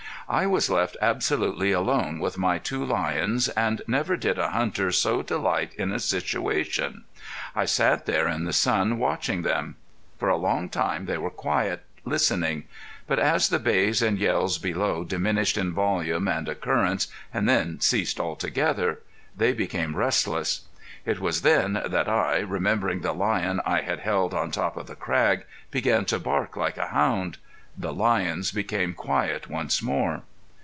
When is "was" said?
0.45-0.69, 21.19-21.41